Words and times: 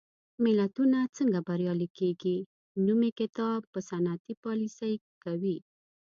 ملتونه 0.43 0.99
څنګه 1.17 1.39
بریالي 1.47 1.87
کېږي؟ 1.97 2.37
نومي 2.85 3.11
کتاب 3.19 3.59
په 3.71 3.79
صنعتي 3.89 4.33
پالېسۍ 4.43 4.93
کوي. 5.23 5.57